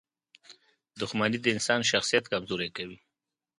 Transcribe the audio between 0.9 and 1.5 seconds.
•دښمني د